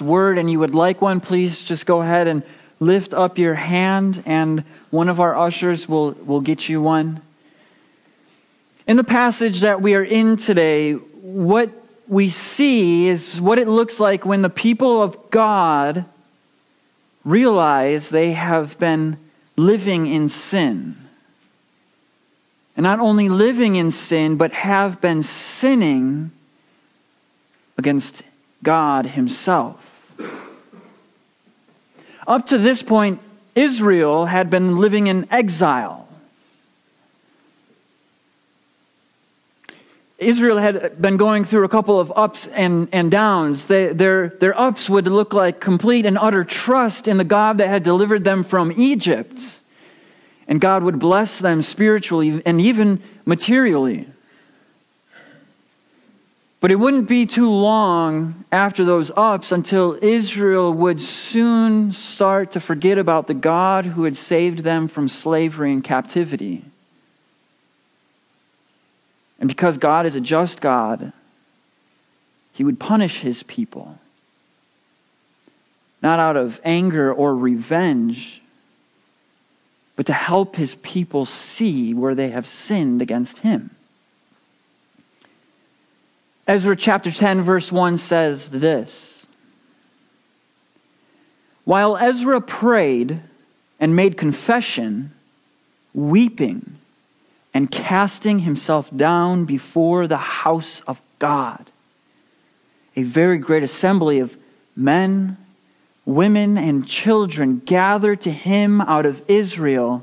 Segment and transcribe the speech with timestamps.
[0.00, 2.42] word and you would like one, please just go ahead and
[2.80, 7.20] lift up your hand, and one of our ushers will, will get you one.
[8.86, 11.70] In the passage that we are in today, what
[12.06, 16.04] we see is what it looks like when the people of God
[17.24, 19.18] realize they have been
[19.56, 20.96] living in sin.
[22.76, 26.30] And not only living in sin, but have been sinning
[27.76, 28.22] against
[28.62, 29.87] God Himself.
[32.28, 33.20] Up to this point,
[33.54, 36.06] Israel had been living in exile.
[40.18, 43.66] Israel had been going through a couple of ups and, and downs.
[43.66, 47.68] They, their, their ups would look like complete and utter trust in the God that
[47.68, 49.60] had delivered them from Egypt.
[50.46, 54.06] And God would bless them spiritually and even materially.
[56.60, 62.60] But it wouldn't be too long after those ups until Israel would soon start to
[62.60, 66.64] forget about the God who had saved them from slavery and captivity.
[69.38, 71.12] And because God is a just God,
[72.52, 73.96] he would punish his people.
[76.02, 78.42] Not out of anger or revenge,
[79.94, 83.70] but to help his people see where they have sinned against him.
[86.48, 89.26] Ezra chapter 10, verse 1 says this
[91.64, 93.20] While Ezra prayed
[93.78, 95.12] and made confession,
[95.92, 96.78] weeping
[97.52, 101.70] and casting himself down before the house of God,
[102.96, 104.34] a very great assembly of
[104.74, 105.36] men,
[106.06, 110.02] women, and children gathered to him out of Israel,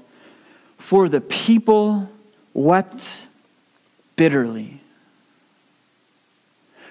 [0.77, 2.07] for the people
[2.53, 3.25] wept
[4.15, 4.79] bitterly.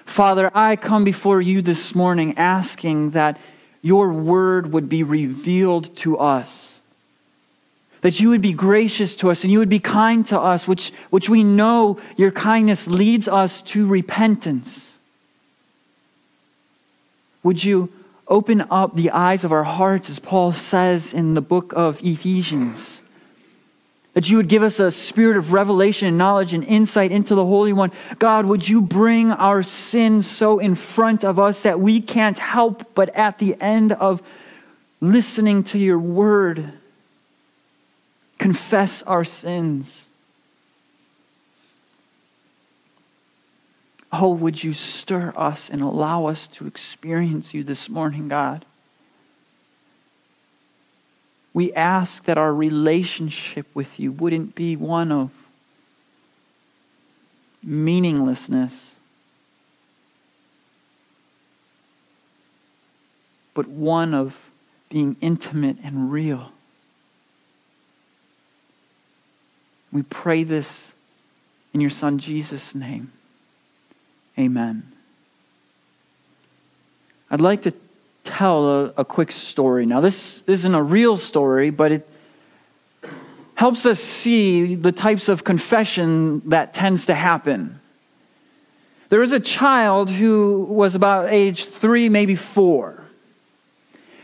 [0.05, 3.37] Father, I come before you this morning asking that
[3.81, 6.79] your word would be revealed to us.
[8.01, 10.93] That you would be gracious to us and you would be kind to us, which,
[11.09, 14.97] which we know your kindness leads us to repentance.
[17.43, 17.91] Would you
[18.27, 23.01] open up the eyes of our hearts, as Paul says in the book of Ephesians?
[24.15, 27.45] That you would give us a spirit of revelation and knowledge and insight into the
[27.45, 27.91] Holy One.
[28.17, 32.95] God, would you bring our sins so in front of us that we can't help
[32.95, 34.23] but at the end of
[35.01, 36.71] listening to your word,
[38.37, 40.07] confess our sins?
[44.13, 48.65] Oh, would you stir us and allow us to experience you this morning, God?
[51.55, 55.31] We ask that our relationship with you wouldn't be one of
[57.63, 58.93] meaninglessness,
[63.53, 64.35] but one of
[64.89, 66.51] being intimate and real.
[69.93, 70.91] We pray this
[71.73, 73.13] in your Son Jesus' name.
[74.37, 74.91] Amen.
[77.31, 77.73] I'd like to
[78.25, 79.85] tell a, a quick story.
[79.85, 82.09] Now, this, isn't a real story, but it
[83.53, 87.79] helps us see the types of confession that tends to happen.
[89.09, 93.03] There was a child who was about age three, maybe four.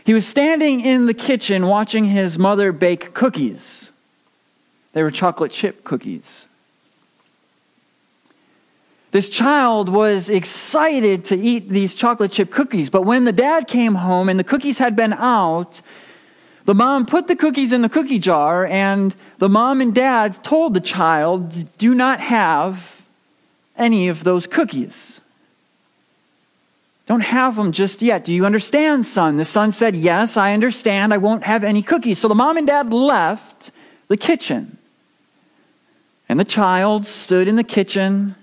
[0.04, 3.90] He was standing in the kitchen watching his mother bake cookies.
[4.92, 6.46] They were chocolate chip cookies.
[9.12, 13.94] This child was excited to eat these chocolate chip cookies, but when the dad came
[13.94, 15.82] home and the cookies had been out,
[16.64, 20.72] the mom put the cookies in the cookie jar, and the mom and dad told
[20.72, 23.02] the child, Do not have
[23.76, 25.20] any of those cookies.
[27.06, 28.24] Don't have them just yet.
[28.24, 29.36] Do you understand, son?
[29.36, 31.12] The son said, Yes, I understand.
[31.12, 32.18] I won't have any cookies.
[32.18, 33.72] So the mom and dad left
[34.08, 34.78] the kitchen.
[36.30, 38.36] And the child stood in the kitchen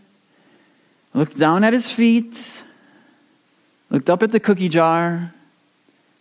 [1.19, 2.61] looked down at his feet,
[3.89, 5.33] looked up at the cookie jar,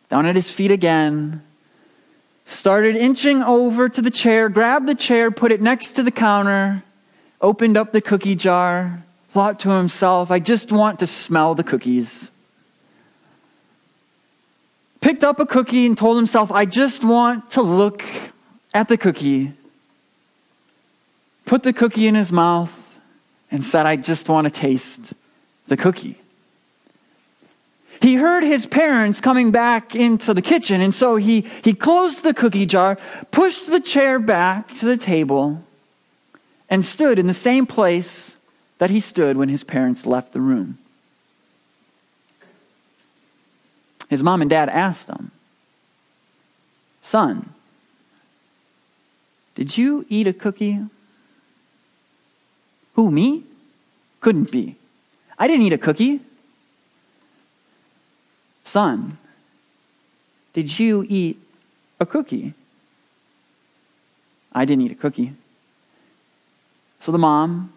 [0.09, 1.41] down at his feet again,
[2.47, 6.83] started inching over to the chair, grabbed the chair, put it next to the counter,
[7.41, 12.33] opened up the cookie jar, thought to himself, I just want to smell the cookies.
[15.01, 18.03] Picked up a cookie and told himself, I just want to look
[18.75, 19.53] at the cookie.
[21.47, 22.88] Put the cookie in his mouth
[23.51, 25.13] and said, I just want to taste
[25.67, 26.19] the cookie.
[28.01, 32.33] He heard his parents coming back into the kitchen, and so he, he closed the
[32.33, 32.97] cookie jar,
[33.31, 35.63] pushed the chair back to the table,
[36.71, 38.37] and stood in the same place
[38.79, 40.79] that he stood when his parents left the room.
[44.09, 45.31] his mom and dad asked him,
[47.03, 47.53] Son,
[49.55, 50.81] did you eat a cookie?
[52.99, 53.45] Who, me?
[54.21, 54.75] Couldn't be.
[55.39, 56.19] I didn't eat a cookie.
[58.65, 59.19] Son,
[60.53, 61.39] did you eat
[62.01, 62.55] a cookie?
[64.53, 65.33] I didn't eat a cookie.
[66.99, 67.73] So the mom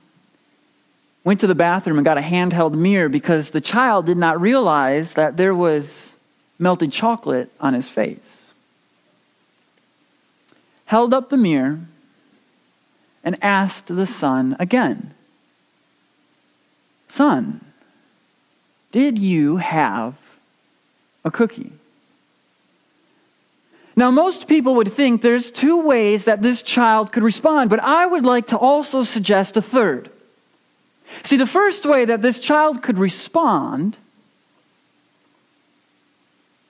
[1.23, 5.13] went to the bathroom and got a handheld mirror because the child did not realize
[5.13, 6.15] that there was
[6.57, 8.47] melted chocolate on his face.
[10.85, 11.81] Held up the mirror
[13.23, 15.13] and asked the son again
[17.09, 17.59] Son,
[18.91, 20.15] did you have
[21.25, 21.73] a cookie?
[23.95, 28.05] Now, most people would think there's two ways that this child could respond, but I
[28.05, 30.09] would like to also suggest a third.
[31.23, 33.97] See, the first way that this child could respond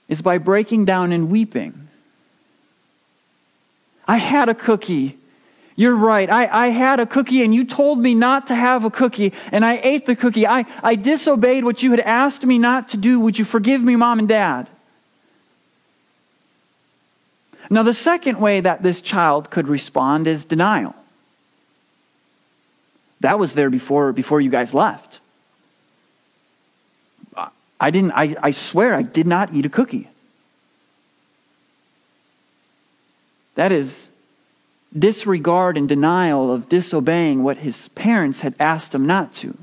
[0.09, 1.87] is by breaking down and weeping.
[4.07, 5.17] I had a cookie.
[5.81, 6.29] You're right.
[6.29, 9.65] I, I had a cookie and you told me not to have a cookie and
[9.65, 10.45] I ate the cookie.
[10.45, 13.19] I, I disobeyed what you had asked me not to do.
[13.19, 14.69] Would you forgive me, mom and dad?
[17.71, 20.93] Now, the second way that this child could respond is denial.
[23.21, 25.19] That was there before, before you guys left.
[27.79, 30.09] I didn't, I, I swear I did not eat a cookie.
[33.55, 34.10] That is
[34.97, 39.57] disregard and denial of disobeying what his parents had asked him not to.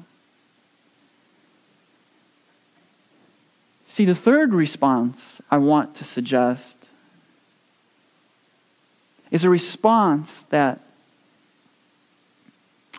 [3.89, 6.77] See, the third response I want to suggest
[9.31, 10.81] is a response that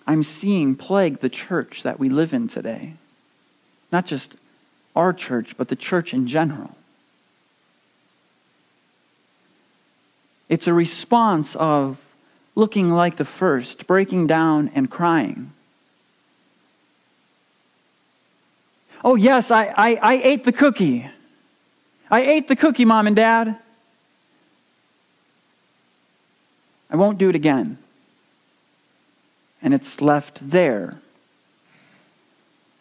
[0.06, 2.94] I'm seeing plague the church that we live in today.
[3.92, 4.36] Not just
[4.96, 6.76] our church, but the church in general.
[10.50, 11.98] It's a response of
[12.56, 15.54] looking like the first, breaking down and crying.
[19.04, 21.10] Oh, yes, I, I, I ate the cookie.
[22.12, 23.58] I ate the cookie, mom and dad.
[26.90, 27.78] I won't do it again.
[29.62, 31.00] And it's left there.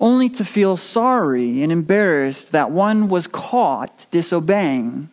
[0.00, 5.10] Only to feel sorry and embarrassed that one was caught disobeying.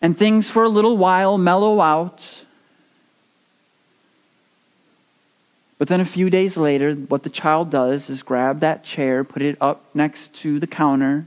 [0.00, 2.43] And things for a little while mellow out.
[5.78, 9.42] But then a few days later, what the child does is grab that chair, put
[9.42, 11.26] it up next to the counter,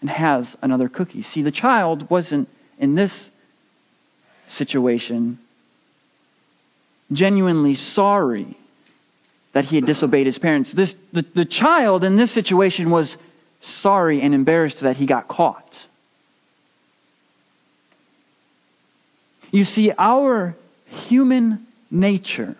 [0.00, 1.22] and has another cookie.
[1.22, 2.48] See, the child wasn't
[2.78, 3.30] in this
[4.46, 5.38] situation
[7.10, 8.56] genuinely sorry
[9.52, 10.72] that he had disobeyed his parents.
[10.72, 13.16] This, the, the child in this situation was
[13.60, 15.86] sorry and embarrassed that he got caught.
[19.50, 20.54] You see, our
[20.86, 22.56] human nature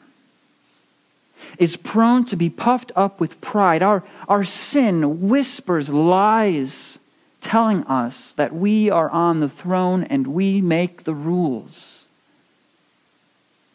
[1.58, 3.82] is prone to be puffed up with pride.
[3.82, 6.99] Our, our sin whispers lies
[7.40, 12.05] telling us that we are on the throne and we make the rules.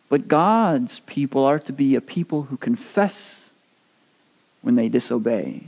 [0.09, 3.49] But God's people are to be a people who confess
[4.61, 5.63] when they disobey.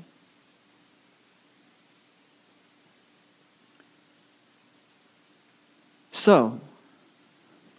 [6.12, 6.60] So,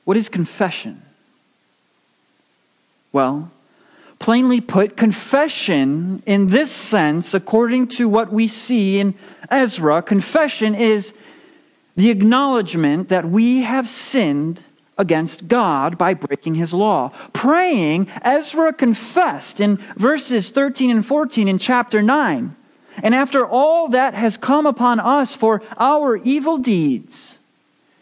[0.04, 1.02] what is confession?
[3.12, 3.50] Well,
[4.18, 9.14] plainly put, confession in this sense, according to what we see in
[9.50, 11.12] Ezra, confession is
[11.96, 14.62] the acknowledgement that we have sinned
[14.98, 17.10] against God by breaking his law.
[17.32, 22.56] Praying, Ezra confessed in verses 13 and 14 in chapter 9.
[23.02, 27.35] And after all that has come upon us for our evil deeds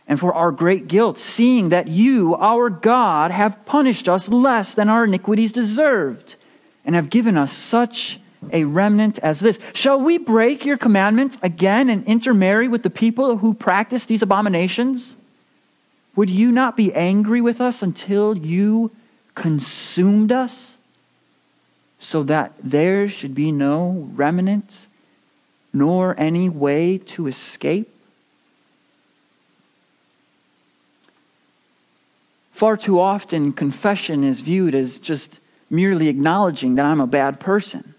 [0.07, 4.89] and for our great guilt, seeing that you, our God, have punished us less than
[4.89, 6.37] our iniquities deserved,
[6.85, 8.21] and have given us such
[8.53, 9.59] a remnant as this.
[9.73, 15.17] Shall we break your commandments again and intermarry with the people who practice these abominations?
[16.17, 18.91] Would you not be angry with us until you
[19.35, 20.77] consumed us,
[21.99, 24.87] so that there should be no remnant,
[25.73, 27.91] nor any way to escape?
[32.55, 37.95] Far too often, confession is viewed as just merely acknowledging that I'm a bad person.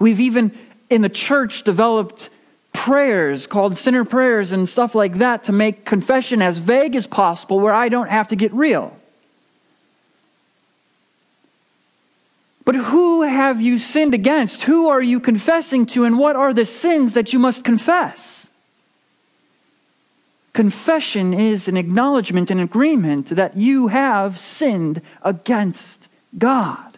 [0.00, 0.50] We've even
[0.90, 2.28] in the church developed
[2.72, 7.60] prayers called sinner prayers and stuff like that to make confession as vague as possible
[7.60, 8.96] where I don't have to get real.
[12.64, 14.62] But who have you sinned against?
[14.62, 16.04] Who are you confessing to?
[16.04, 18.33] And what are the sins that you must confess?
[20.54, 26.08] Confession is an acknowledgement and agreement that you have sinned against
[26.38, 26.96] God.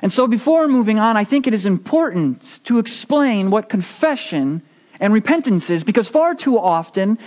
[0.00, 4.62] And so, before moving on, I think it is important to explain what confession
[4.98, 7.18] and repentance is, because far too often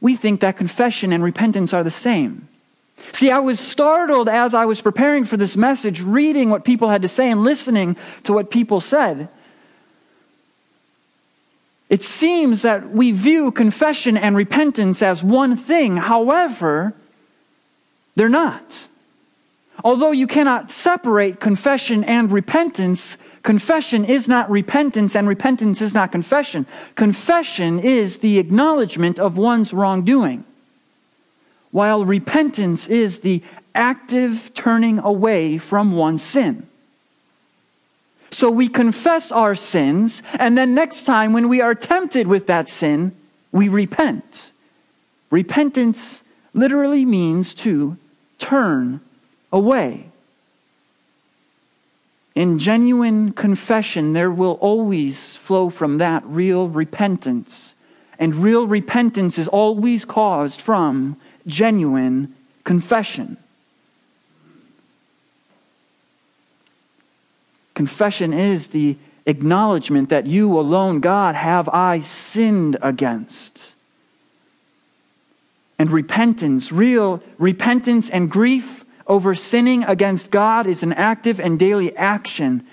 [0.00, 2.48] we think that confession and repentance are the same.
[3.12, 7.02] See, I was startled as I was preparing for this message, reading what people had
[7.02, 9.28] to say and listening to what people said.
[11.88, 15.96] It seems that we view confession and repentance as one thing.
[15.96, 16.94] However,
[18.16, 18.86] they're not.
[19.82, 26.12] Although you cannot separate confession and repentance, confession is not repentance and repentance is not
[26.12, 26.66] confession.
[26.94, 30.44] Confession is the acknowledgement of one's wrongdoing,
[31.70, 33.42] while repentance is the
[33.74, 36.66] active turning away from one's sin.
[38.34, 42.68] So we confess our sins, and then next time when we are tempted with that
[42.68, 43.14] sin,
[43.52, 44.50] we repent.
[45.30, 46.20] Repentance
[46.52, 47.96] literally means to
[48.40, 49.00] turn
[49.52, 50.08] away.
[52.34, 57.76] In genuine confession, there will always flow from that real repentance.
[58.18, 63.36] And real repentance is always caused from genuine confession.
[67.74, 73.74] Confession is the acknowledgement that you alone, God, have I sinned against.
[75.78, 81.94] And repentance, real repentance and grief over sinning against God is an active and daily
[81.96, 82.66] action.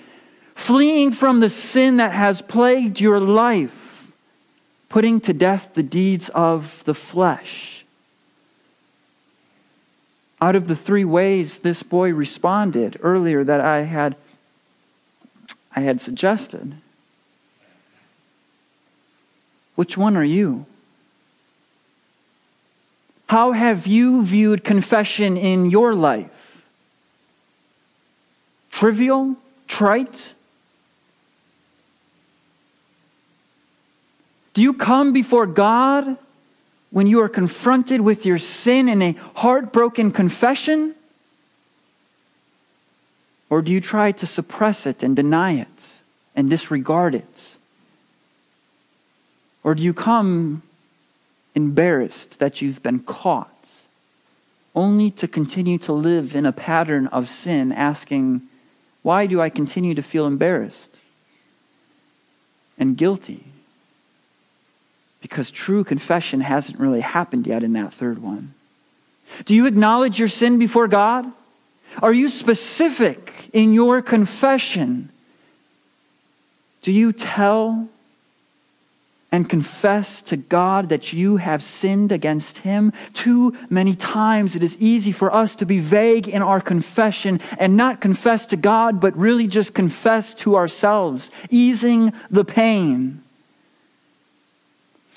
[0.54, 4.06] Fleeing from the sin that has plagued your life,
[4.88, 7.84] putting to death the deeds of the flesh.
[10.40, 14.16] Out of the three ways this boy responded earlier that I had
[15.74, 16.74] I had suggested.
[19.74, 20.66] Which one are you?
[23.28, 26.28] How have you viewed confession in your life?
[28.70, 29.36] Trivial?
[29.66, 30.34] Trite?
[34.52, 36.18] Do you come before God
[36.90, 40.94] when you are confronted with your sin in a heartbroken confession?
[43.52, 45.68] Or do you try to suppress it and deny it
[46.34, 47.54] and disregard it?
[49.62, 50.62] Or do you come
[51.54, 53.68] embarrassed that you've been caught,
[54.74, 58.40] only to continue to live in a pattern of sin, asking,
[59.02, 60.96] Why do I continue to feel embarrassed
[62.78, 63.44] and guilty?
[65.20, 68.54] Because true confession hasn't really happened yet in that third one.
[69.44, 71.30] Do you acknowledge your sin before God?
[72.00, 75.10] Are you specific in your confession?
[76.82, 77.88] Do you tell
[79.30, 82.92] and confess to God that you have sinned against Him?
[83.14, 87.76] Too many times it is easy for us to be vague in our confession and
[87.76, 93.22] not confess to God, but really just confess to ourselves, easing the pain.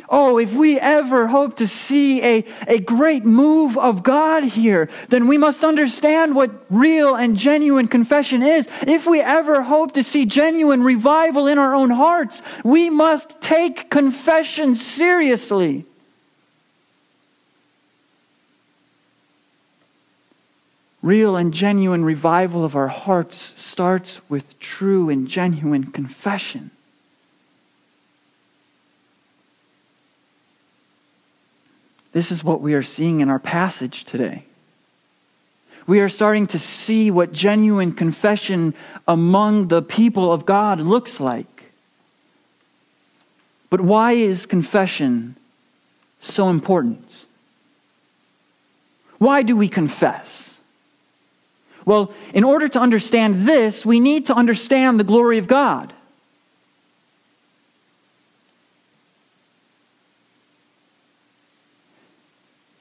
[0.10, 5.28] Oh, if we ever hope to see a, a great move of God here, then
[5.28, 8.68] we must understand what real and genuine confession is.
[8.86, 13.90] If we ever hope to see genuine revival in our own hearts, we must take
[13.90, 15.86] confession seriously.
[21.02, 26.72] Real and genuine revival of our hearts starts with true and genuine confession.
[32.16, 34.46] This is what we are seeing in our passage today.
[35.86, 38.74] We are starting to see what genuine confession
[39.06, 41.74] among the people of God looks like.
[43.70, 45.36] But why is confession
[46.22, 47.26] so important?
[49.18, 50.58] Why do we confess?
[51.84, 55.92] Well, in order to understand this, we need to understand the glory of God.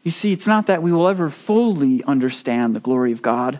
[0.04, 3.58] You see, it's not that we will ever fully understand the glory of God,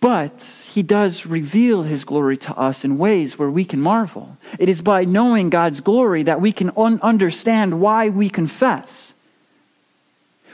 [0.00, 0.32] but
[0.70, 4.38] He does reveal His glory to us in ways where we can marvel.
[4.58, 9.12] It is by knowing God's glory that we can un- understand why we confess.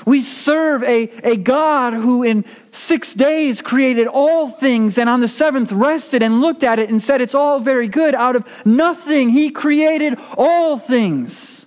[0.04, 5.28] We serve a, a God who in six days created all things and on the
[5.28, 8.16] seventh rested and looked at it and said, It's all very good.
[8.16, 11.66] Out of nothing, He created all things.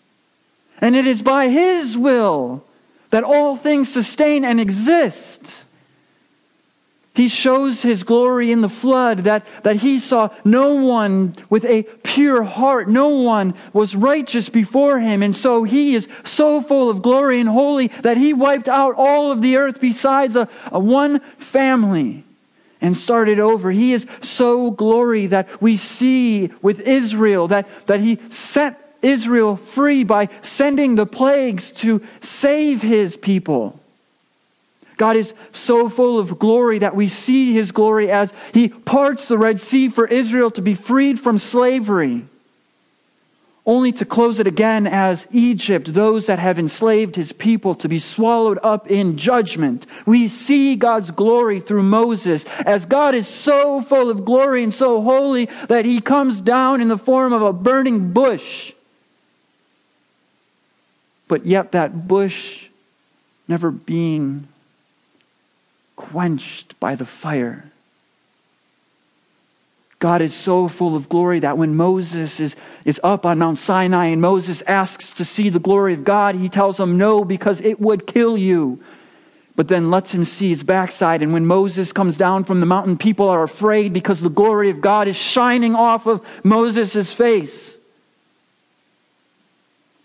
[0.82, 2.66] And it is by His will
[3.14, 5.66] that all things sustain and exist.
[7.14, 11.84] He shows his glory in the flood that, that he saw no one with a
[11.84, 12.90] pure heart.
[12.90, 15.22] No one was righteous before him.
[15.22, 19.32] And so he is so full of glory and holy that he wiped out all
[19.32, 22.24] of the earth besides a, a one family
[22.82, 23.70] and started over.
[23.70, 30.04] He is so glory that we see with Israel that, that he set Israel free
[30.04, 33.80] by sending the plagues to save his people.
[34.98, 39.38] God is so full of glory that we see his glory as he parts the
[39.38, 42.26] Red Sea for Israel to be freed from slavery,
[43.66, 47.98] only to close it again as Egypt, those that have enslaved his people, to be
[47.98, 49.88] swallowed up in judgment.
[50.06, 55.02] We see God's glory through Moses, as God is so full of glory and so
[55.02, 58.74] holy that he comes down in the form of a burning bush.
[61.28, 62.68] But yet, that bush
[63.48, 64.48] never being
[65.96, 67.66] quenched by the fire.
[70.00, 74.08] God is so full of glory that when Moses is, is up on Mount Sinai
[74.08, 77.80] and Moses asks to see the glory of God, he tells him no because it
[77.80, 78.84] would kill you.
[79.56, 81.22] But then lets him see his backside.
[81.22, 84.82] And when Moses comes down from the mountain, people are afraid because the glory of
[84.82, 87.78] God is shining off of Moses' face.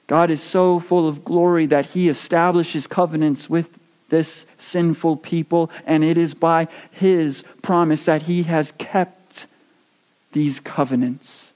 [0.09, 3.69] God is so full of glory that he establishes covenants with
[4.09, 9.47] this sinful people, and it is by his promise that he has kept
[10.33, 11.53] these covenants.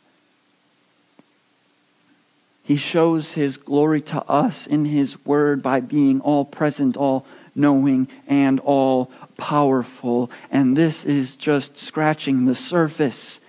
[2.62, 8.06] He shows his glory to us in his word by being all present, all knowing,
[8.28, 10.30] and all powerful.
[10.50, 13.40] And this is just scratching the surface.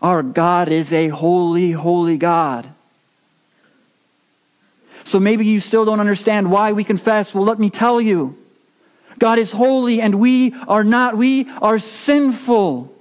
[0.00, 2.72] Our God is a holy, holy God.
[5.06, 7.32] So maybe you still don't understand why we confess.
[7.32, 8.36] Well, let me tell you.
[9.20, 11.16] God is holy and we are not.
[11.16, 12.92] We are sinful.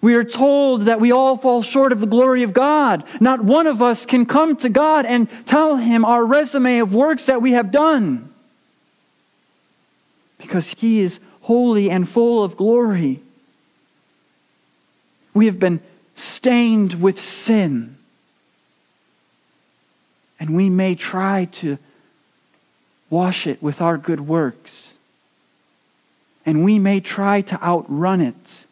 [0.00, 3.02] We are told that we all fall short of the glory of God.
[3.20, 7.26] Not one of us can come to God and tell Him our resume of works
[7.26, 8.32] that we have done.
[10.38, 13.20] Because He is holy and full of glory.
[15.34, 15.80] We have been
[16.14, 17.97] stained with sin.
[20.40, 21.78] And we may try to
[23.10, 24.90] wash it with our good works.
[26.46, 28.66] And we may try to outrun it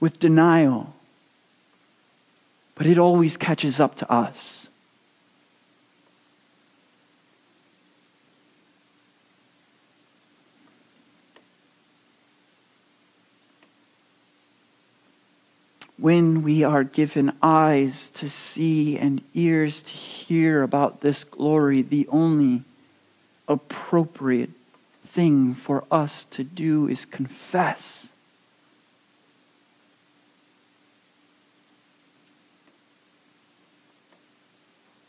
[0.00, 0.94] with denial,
[2.74, 4.53] but it always catches up to us.
[16.04, 22.06] When we are given eyes to see and ears to hear about this glory, the
[22.08, 22.60] only
[23.48, 24.50] appropriate
[25.06, 28.10] thing for us to do is confess.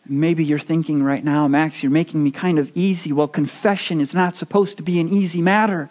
[0.08, 3.12] Maybe you're thinking right now, Max, you're making me kind of easy.
[3.12, 5.90] Well, confession is not supposed to be an easy matter.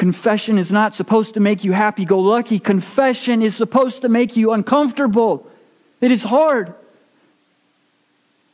[0.00, 2.58] Confession is not supposed to make you happy go lucky.
[2.58, 5.46] Confession is supposed to make you uncomfortable.
[6.00, 6.72] It is hard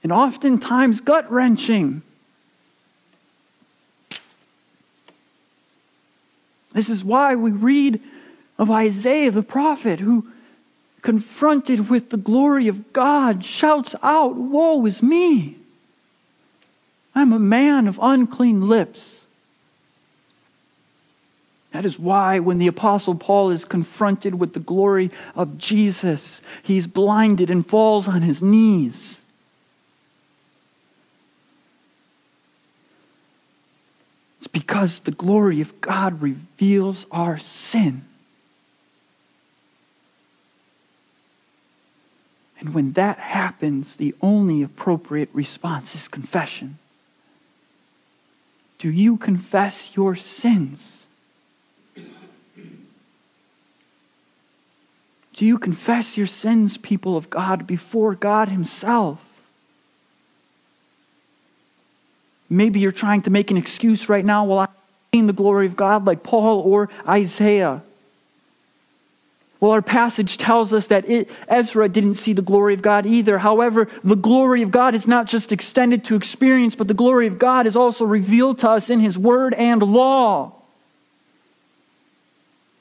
[0.02, 2.02] and oftentimes gut wrenching.
[6.72, 8.00] This is why we read
[8.58, 10.26] of Isaiah the prophet who,
[11.00, 15.58] confronted with the glory of God, shouts out, Woe is me!
[17.14, 19.15] I'm a man of unclean lips.
[21.76, 26.86] That is why, when the Apostle Paul is confronted with the glory of Jesus, he's
[26.86, 29.20] blinded and falls on his knees.
[34.38, 38.06] It's because the glory of God reveals our sin.
[42.58, 46.78] And when that happens, the only appropriate response is confession.
[48.78, 51.05] Do you confess your sins?
[55.36, 59.20] Do you confess your sins, people of God, before God Himself?
[62.48, 64.68] Maybe you're trying to make an excuse right now while
[65.12, 67.82] I'm the glory of God, like Paul or Isaiah.
[69.60, 73.38] Well, our passage tells us that it, Ezra didn't see the glory of God either.
[73.38, 77.38] However, the glory of God is not just extended to experience, but the glory of
[77.38, 80.55] God is also revealed to us in His Word and law.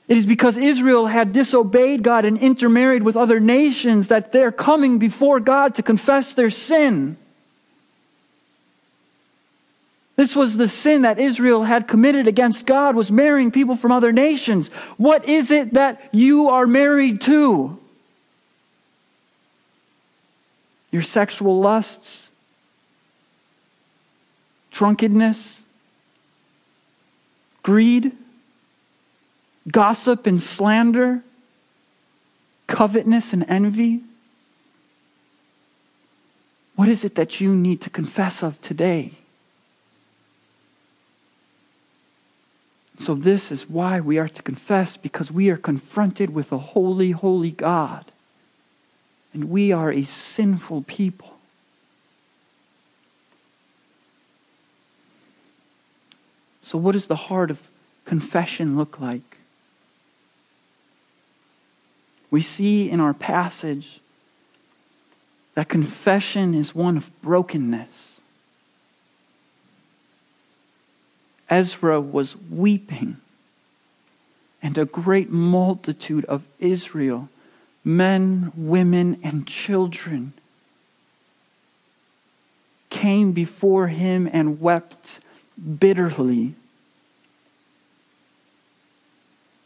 [0.07, 4.99] It is because Israel had disobeyed God and intermarried with other nations that they're coming
[4.99, 7.17] before God to confess their sin.
[10.15, 14.11] This was the sin that Israel had committed against God was marrying people from other
[14.11, 14.69] nations.
[14.97, 17.77] What is it that you are married to?
[20.91, 22.29] Your sexual lusts,
[24.71, 25.61] drunkenness,
[27.63, 28.15] greed,
[29.69, 31.21] gossip and slander,
[32.67, 34.01] covetousness and envy.
[36.75, 39.11] What is it that you need to confess of today?
[42.99, 47.11] So, this is why we are to confess, because we are confronted with a holy,
[47.11, 48.05] holy God.
[49.33, 51.35] And we are a sinful people.
[56.63, 57.59] So, what does the heart of
[58.05, 59.34] confession look like?
[62.35, 64.01] We see in our passage
[65.53, 68.19] that confession is one of brokenness.
[71.49, 73.15] Ezra was weeping,
[74.61, 77.29] and a great multitude of Israel,
[77.85, 80.33] men, women, and children,
[82.89, 85.21] came before him and wept
[85.79, 86.55] bitterly.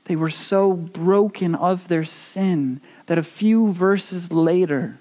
[0.10, 4.98] They were so broken of their sin that a few verses later,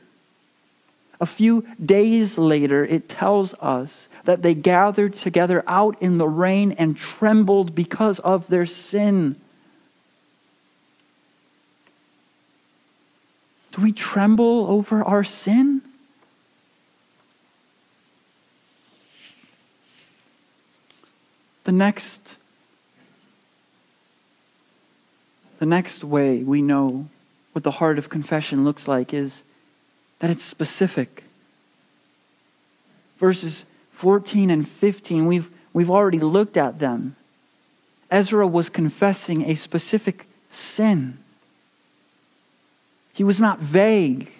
[1.18, 6.72] a few days later, it tells us that they gathered together out in the rain
[6.72, 9.36] and trembled because of their sin.
[13.72, 15.80] Do we tremble over our sin?
[21.64, 22.36] The next
[25.58, 27.08] the next way we know
[27.52, 29.42] what the heart of confession looks like is
[30.20, 31.24] that it's specific.
[33.18, 37.16] Verses 14 and 15, we've, we've already looked at them.
[38.10, 41.18] Ezra was confessing a specific sin.
[43.12, 44.30] He was not vague,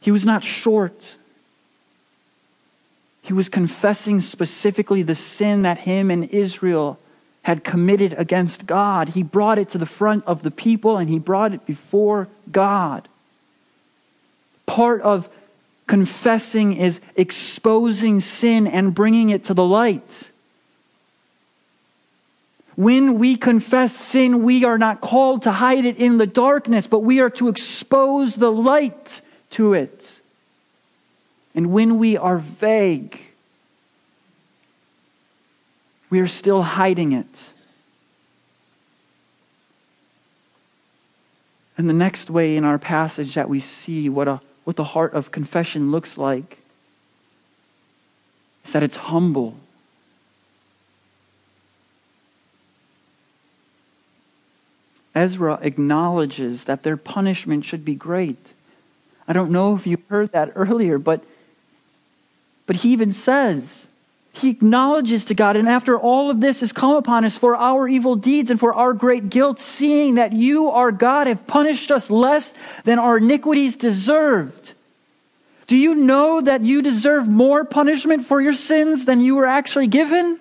[0.00, 1.14] he was not short.
[3.22, 6.98] He was confessing specifically the sin that him and Israel
[7.48, 9.08] had committed against God.
[9.08, 13.08] He brought it to the front of the people and he brought it before God.
[14.66, 15.30] Part of
[15.88, 20.30] Confessing is exposing sin and bringing it to the light.
[22.76, 26.98] When we confess sin, we are not called to hide it in the darkness, but
[26.98, 30.20] we are to expose the light to it.
[31.54, 33.18] And when we are vague,
[36.10, 37.52] we are still hiding it.
[41.76, 45.14] And the next way in our passage that we see what a what the heart
[45.14, 46.58] of confession looks like
[48.66, 49.56] is that it's humble.
[55.14, 58.52] Ezra acknowledges that their punishment should be great.
[59.26, 61.24] I don't know if you heard that earlier, but,
[62.66, 63.87] but he even says,
[64.32, 67.88] he acknowledges to God, and after all of this has come upon us for our
[67.88, 72.10] evil deeds and for our great guilt, seeing that you, our God, have punished us
[72.10, 74.74] less than our iniquities deserved.
[75.66, 79.86] Do you know that you deserve more punishment for your sins than you were actually
[79.86, 80.38] given?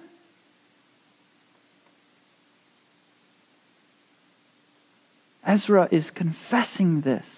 [5.44, 7.37] Ezra is confessing this.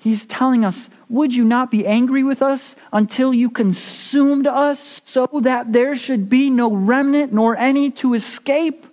[0.00, 5.28] He's telling us, Would you not be angry with us until you consumed us, so
[5.42, 8.86] that there should be no remnant nor any to escape?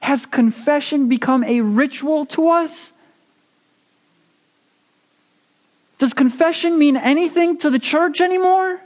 [0.00, 2.92] Has confession become a ritual to us?
[5.98, 8.80] Does confession mean anything to the church anymore?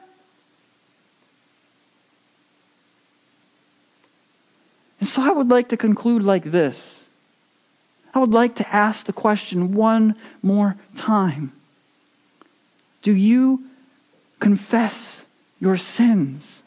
[5.17, 7.01] So I would like to conclude like this.
[8.13, 11.53] I would like to ask the question one more time
[13.01, 13.65] Do you
[14.41, 15.25] confess
[15.59, 16.63] your sins?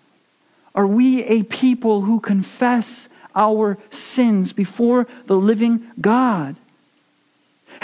[0.73, 6.55] Are we a people who confess our sins before the living God?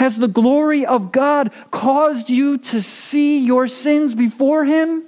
[0.00, 5.04] Has the glory of God caused you to see your sins before Him?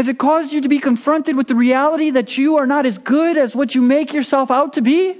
[0.00, 2.96] Has it caused you to be confronted with the reality that you are not as
[2.96, 5.14] good as what you make yourself out to be?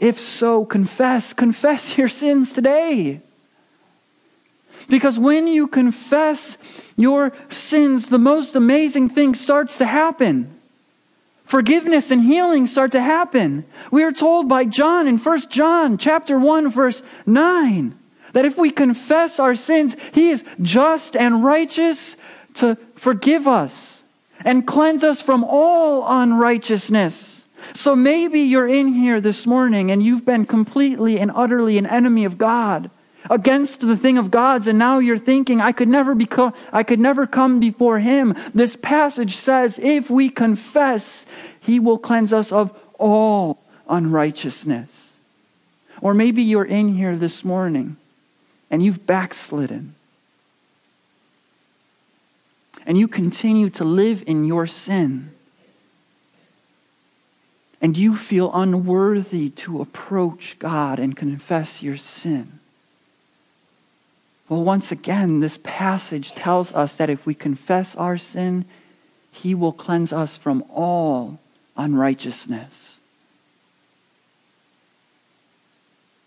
[0.00, 1.32] If so, confess.
[1.32, 3.20] Confess your sins today.
[4.88, 6.56] Because when you confess
[6.96, 10.52] your sins, the most amazing thing starts to happen.
[11.44, 13.64] forgiveness and healing start to happen.
[13.92, 17.96] We are told by John in 1 John chapter 1 verse 9
[18.32, 22.16] that if we confess our sins, he is just and righteous
[22.54, 24.02] to forgive us
[24.44, 27.44] and cleanse us from all unrighteousness.
[27.74, 32.24] So maybe you're in here this morning and you've been completely and utterly an enemy
[32.24, 32.90] of God
[33.28, 36.98] against the thing of God's, and now you're thinking, I could never become, I could
[36.98, 38.34] never come before Him.
[38.54, 41.26] This passage says, if we confess,
[41.60, 45.12] He will cleanse us of all unrighteousness.
[46.00, 47.96] Or maybe you're in here this morning
[48.70, 49.94] and you've backslidden.
[52.86, 55.32] And you continue to live in your sin.
[57.82, 62.58] And you feel unworthy to approach God and confess your sin.
[64.48, 68.64] Well, once again, this passage tells us that if we confess our sin,
[69.30, 71.38] he will cleanse us from all
[71.76, 72.98] unrighteousness.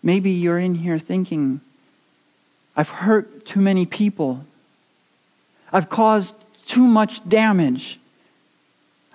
[0.02, 1.60] Maybe you're in here thinking,
[2.76, 4.44] I've hurt too many people.
[5.72, 6.34] I've caused
[6.66, 7.98] too much damage.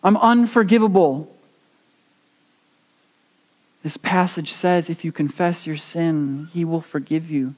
[0.03, 1.33] I'm unforgivable.
[3.83, 7.55] This passage says if you confess your sin, he will forgive you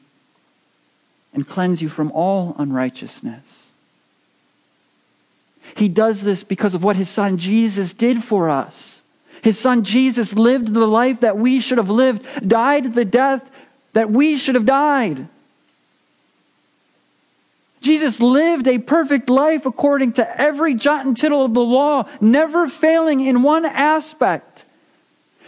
[1.34, 3.72] and cleanse you from all unrighteousness.
[5.76, 9.02] He does this because of what his son Jesus did for us.
[9.42, 13.50] His son Jesus lived the life that we should have lived, died the death
[13.94, 15.28] that we should have died.
[17.82, 22.68] Jesus lived a perfect life according to every jot and tittle of the law, never
[22.68, 24.66] failing in one aspect.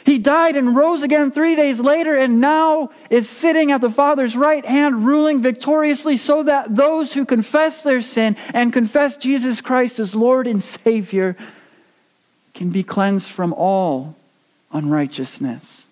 [0.04, 4.36] He died and rose again three days later, and now is sitting at the Father's
[4.36, 10.00] right hand, ruling victoriously, so that those who confess their sin and confess Jesus Christ
[10.00, 11.38] as Lord and Savior
[12.54, 14.16] can be cleansed from all
[14.74, 15.86] unrighteousness.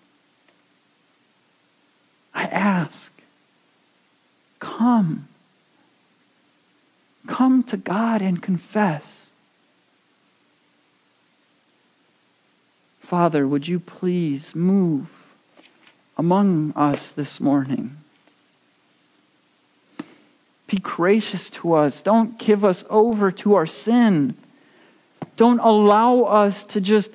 [2.34, 3.12] I ask,
[4.58, 5.28] come.
[7.26, 9.26] Come to God and confess.
[13.00, 15.06] Father, would you please move
[16.16, 17.96] among us this morning?
[20.66, 22.00] Be gracious to us.
[22.00, 24.34] Don't give us over to our sin.
[25.36, 27.12] Don't allow us to just,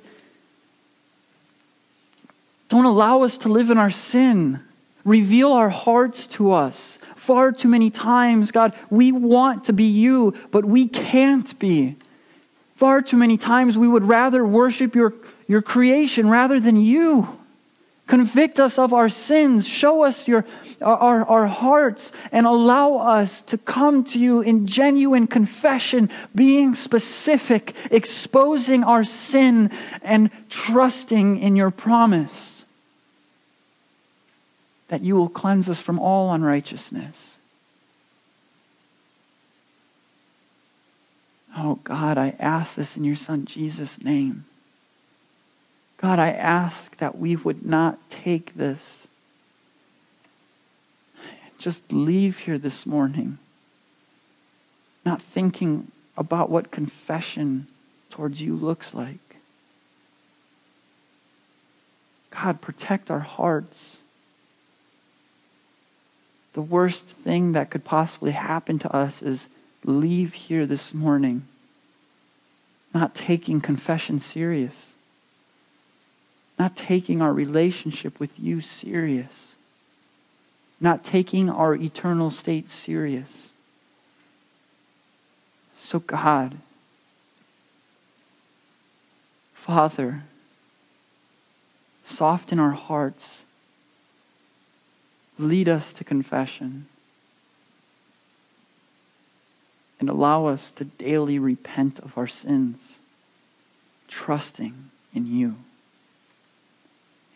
[2.69, 4.59] don't allow us to live in our sin.
[5.03, 6.96] Reveal our hearts to us.
[7.27, 11.97] Far too many times, God, we want to be you, but we can't be.
[12.77, 15.13] Far too many times we would rather worship your
[15.45, 17.27] your creation rather than you.
[18.05, 19.67] Convict us of our sins.
[19.67, 20.45] Show us your,
[20.81, 27.75] our, our hearts and allow us to come to you in genuine confession, being specific,
[27.91, 29.69] exposing our sin,
[30.01, 32.56] and trusting in your promise
[34.87, 37.37] that you will cleanse us from all unrighteousness.
[41.57, 44.45] Oh God, I ask this in your Son Jesus' name.
[45.97, 49.07] God, I ask that we would not take this.
[51.57, 53.39] Just leave here this morning,
[55.03, 57.67] not thinking about what confession
[58.11, 59.17] towards you looks like.
[62.29, 63.96] God, protect our hearts.
[66.57, 69.47] The worst thing that could possibly happen to us is
[69.83, 71.47] leave here this morning
[72.93, 74.91] not taking confession serious
[76.57, 79.53] not taking our relationship with you serious,
[80.79, 83.49] not taking our eternal state serious.
[85.81, 86.57] So, God,
[89.53, 90.23] Father,
[92.05, 93.43] soften our hearts,
[95.37, 96.87] lead us to confession,
[99.99, 102.77] and allow us to daily repent of our sins,
[104.07, 105.55] trusting in you.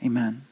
[0.03, 0.43] Amen.